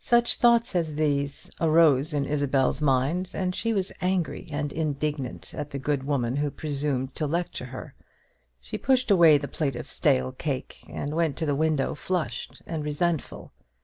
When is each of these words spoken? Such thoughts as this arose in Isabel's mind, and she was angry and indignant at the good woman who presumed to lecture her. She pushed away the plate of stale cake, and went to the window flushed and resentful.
Such 0.00 0.38
thoughts 0.38 0.74
as 0.74 0.96
this 0.96 1.48
arose 1.60 2.12
in 2.12 2.24
Isabel's 2.26 2.80
mind, 2.82 3.30
and 3.32 3.54
she 3.54 3.72
was 3.72 3.92
angry 4.00 4.48
and 4.50 4.72
indignant 4.72 5.54
at 5.54 5.70
the 5.70 5.78
good 5.78 6.02
woman 6.02 6.34
who 6.34 6.50
presumed 6.50 7.14
to 7.14 7.28
lecture 7.28 7.66
her. 7.66 7.94
She 8.60 8.76
pushed 8.76 9.08
away 9.08 9.38
the 9.38 9.46
plate 9.46 9.76
of 9.76 9.88
stale 9.88 10.32
cake, 10.32 10.78
and 10.88 11.14
went 11.14 11.36
to 11.36 11.46
the 11.46 11.54
window 11.54 11.94
flushed 11.94 12.60
and 12.66 12.84
resentful. 12.84 13.52